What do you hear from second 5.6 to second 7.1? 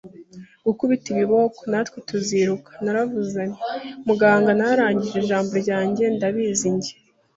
ryanje.” “Ndabizi, njye